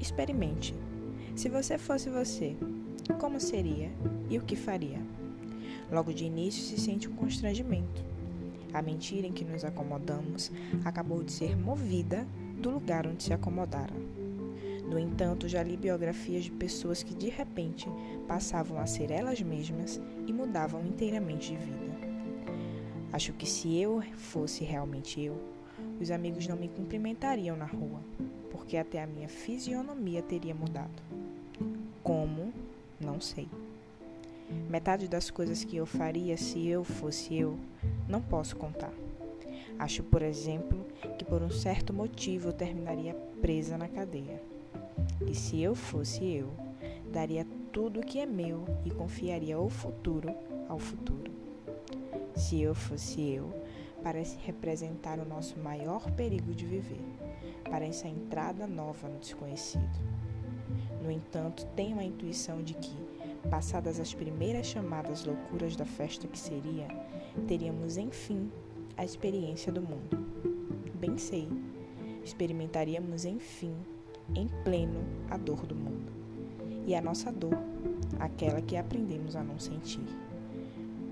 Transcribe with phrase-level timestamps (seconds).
[0.00, 0.74] Experimente.
[1.34, 2.56] Se você fosse você,
[3.20, 3.90] como seria
[4.28, 5.00] e o que faria?
[5.90, 8.04] Logo de início se sente um constrangimento.
[8.72, 10.50] A mentira em que nos acomodamos
[10.84, 12.26] acabou de ser movida
[12.60, 13.96] do lugar onde se acomodaram.
[14.88, 17.88] No entanto, já li biografias de pessoas que de repente
[18.28, 21.86] passavam a ser elas mesmas e mudavam inteiramente de vida.
[23.12, 25.40] Acho que se eu fosse realmente eu,
[26.00, 28.00] os amigos não me cumprimentariam na rua,
[28.66, 31.00] porque até a minha fisionomia teria mudado.
[32.02, 32.52] Como?
[33.00, 33.48] Não sei.
[34.68, 37.56] Metade das coisas que eu faria se eu fosse eu,
[38.08, 38.92] não posso contar.
[39.78, 40.84] Acho, por exemplo,
[41.16, 44.42] que por um certo motivo eu terminaria presa na cadeia.
[45.24, 46.50] E se eu fosse eu,
[47.12, 50.34] daria tudo o que é meu e confiaria o futuro
[50.68, 51.30] ao futuro.
[52.34, 53.48] Se eu fosse eu,
[54.02, 57.04] parece representar o nosso maior perigo de viver,
[57.68, 59.98] para essa entrada nova no desconhecido.
[61.02, 62.96] No entanto, tenho a intuição de que,
[63.50, 66.88] passadas as primeiras chamadas loucuras da festa que seria,
[67.46, 68.50] teríamos enfim
[68.96, 70.16] a experiência do mundo.
[70.94, 71.48] Bem sei,
[72.24, 73.74] experimentaríamos enfim,
[74.34, 76.12] em pleno, a dor do mundo.
[76.86, 77.58] E a nossa dor,
[78.18, 80.06] aquela que aprendemos a não sentir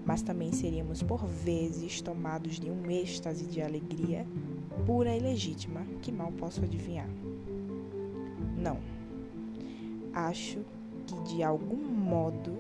[0.05, 4.27] mas também seríamos por vezes tomados de um êxtase de alegria
[4.87, 7.09] pura e legítima que mal posso adivinhar.
[8.57, 8.79] Não.
[10.13, 10.65] Acho
[11.07, 12.53] que de algum modo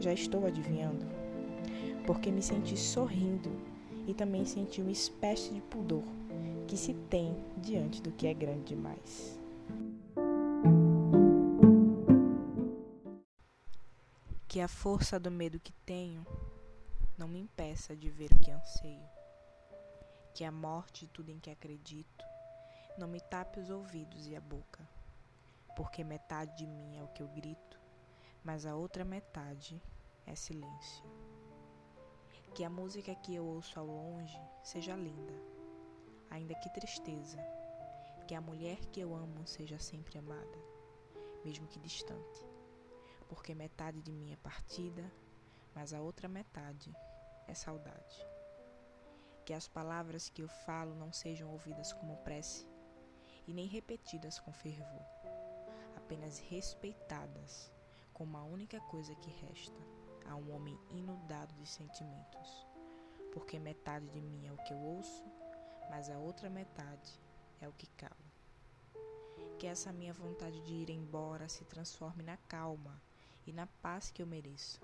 [0.00, 1.06] já estou adivinhando,
[2.06, 3.50] porque me senti sorrindo
[4.06, 6.04] e também senti uma espécie de pudor
[6.66, 9.38] que se tem diante do que é grande demais.
[14.48, 16.26] Que a força do medo que tenho
[17.16, 19.15] não me impeça de ver o que anseio.
[20.36, 22.22] Que a morte e tudo em que acredito
[22.98, 24.86] não me tape os ouvidos e a boca,
[25.74, 27.80] porque metade de mim é o que eu grito,
[28.44, 29.82] mas a outra metade
[30.26, 31.02] é silêncio.
[32.54, 35.32] Que a música que eu ouço ao longe seja linda,
[36.28, 37.38] ainda que tristeza.
[38.28, 40.58] Que a mulher que eu amo seja sempre amada,
[41.42, 42.46] mesmo que distante,
[43.26, 45.10] porque metade de mim é partida
[45.74, 46.94] mas a outra metade
[47.46, 48.26] é saudade.
[49.46, 52.66] Que as palavras que eu falo não sejam ouvidas como prece
[53.46, 55.06] e nem repetidas com fervor,
[55.96, 57.72] apenas respeitadas
[58.12, 59.80] como a única coisa que resta
[60.24, 62.66] a um homem inundado de sentimentos,
[63.32, 65.24] porque metade de mim é o que eu ouço,
[65.88, 67.22] mas a outra metade
[67.60, 68.16] é o que calo.
[69.60, 73.00] Que essa minha vontade de ir embora se transforme na calma
[73.46, 74.80] e na paz que eu mereço,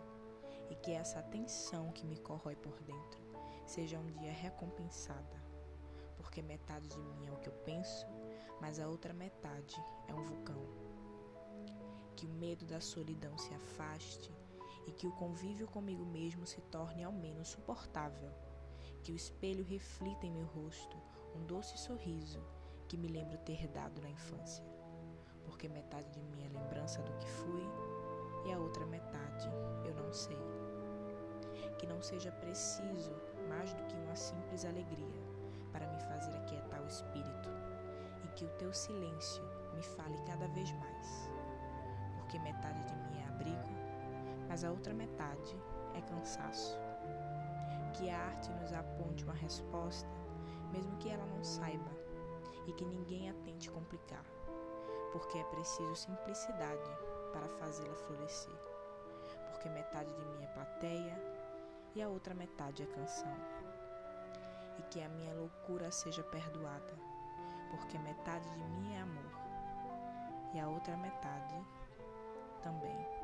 [0.71, 3.31] e que essa atenção que me corrói por dentro
[3.67, 5.43] seja um dia recompensada,
[6.17, 8.06] porque metade de mim é o que eu penso,
[8.61, 9.77] mas a outra metade
[10.09, 10.62] é um vulcão.
[12.17, 14.33] Que o medo da solidão se afaste
[14.87, 18.31] e que o convívio comigo mesmo se torne ao menos suportável.
[19.03, 20.97] Que o espelho reflita em meu rosto
[21.34, 22.41] um doce sorriso
[22.89, 24.65] que me lembro ter dado na infância,
[25.44, 27.62] porque metade de mim é lembrança do que fui
[28.44, 29.49] e a outra metade
[29.84, 30.37] eu não sei.
[31.79, 33.12] Que não seja preciso
[34.69, 35.23] alegria
[35.73, 37.49] para me fazer aquietar o espírito
[38.25, 39.43] e que o teu silêncio
[39.75, 41.31] me fale cada vez mais.
[42.17, 43.71] Porque metade de mim é abrigo,
[44.49, 45.56] mas a outra metade
[45.95, 46.78] é cansaço.
[47.95, 50.09] Que a arte nos aponte uma resposta,
[50.73, 51.91] mesmo que ela não saiba,
[52.67, 54.25] e que ninguém a tente complicar,
[55.12, 56.91] porque é preciso simplicidade
[57.32, 58.55] para fazê-la florescer,
[59.50, 61.43] porque metade de mim é plateia
[61.94, 63.37] e a outra metade é canção.
[64.82, 66.99] E que a minha loucura seja perdoada,
[67.70, 69.31] porque metade de mim é amor
[70.52, 71.55] e a outra metade
[72.62, 73.22] também.